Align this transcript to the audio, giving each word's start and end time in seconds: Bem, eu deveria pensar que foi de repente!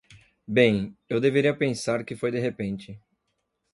Bem, 0.47 0.97
eu 1.07 1.19
deveria 1.21 1.55
pensar 1.55 2.03
que 2.03 2.15
foi 2.15 2.31
de 2.31 2.39
repente! 2.39 2.99